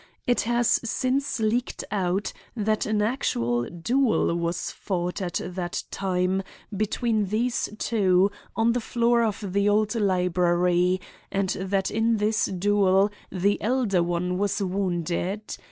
[0.25, 6.41] It has since leaked out that an actual duel was fought at that time
[6.75, 10.99] between these two on the floor of the old library;
[11.31, 15.55] and that in this duel the elder one was wounded.